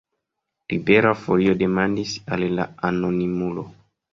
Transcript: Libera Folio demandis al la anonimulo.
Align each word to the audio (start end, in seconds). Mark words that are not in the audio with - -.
Libera 0.73 1.11
Folio 1.25 1.53
demandis 1.61 2.17
al 2.37 2.49
la 2.57 2.69
anonimulo. 2.91 3.69